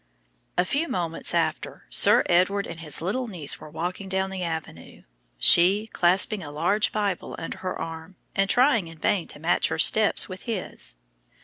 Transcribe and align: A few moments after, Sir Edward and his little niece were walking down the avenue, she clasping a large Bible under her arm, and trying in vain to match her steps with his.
A 0.57 0.65
few 0.65 0.87
moments 0.87 1.31
after, 1.31 1.85
Sir 1.91 2.23
Edward 2.25 2.65
and 2.65 2.79
his 2.79 3.03
little 3.03 3.27
niece 3.27 3.59
were 3.59 3.69
walking 3.69 4.09
down 4.09 4.31
the 4.31 4.41
avenue, 4.41 5.03
she 5.37 5.91
clasping 5.93 6.41
a 6.41 6.49
large 6.49 6.91
Bible 6.91 7.35
under 7.37 7.59
her 7.59 7.79
arm, 7.79 8.15
and 8.35 8.49
trying 8.49 8.87
in 8.87 8.97
vain 8.97 9.27
to 9.27 9.37
match 9.37 9.67
her 9.67 9.77
steps 9.77 10.27
with 10.27 10.41
his. 10.49 10.95